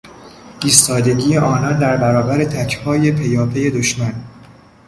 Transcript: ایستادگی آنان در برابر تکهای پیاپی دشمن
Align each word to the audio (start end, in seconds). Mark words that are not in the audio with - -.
ایستادگی 0.63 1.37
آنان 1.37 1.79
در 1.79 1.97
برابر 1.97 2.45
تکهای 2.45 3.11
پیاپی 3.11 3.71
دشمن 3.71 4.13